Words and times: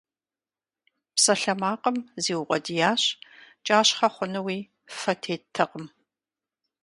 Псалъэмакъым 1.15 1.97
зиукъуэдиящ, 2.23 3.03
кӀащхъэ 3.65 4.07
хъунуи 4.13 4.59
фэ 4.99 5.13
теттэкъым. 5.21 5.85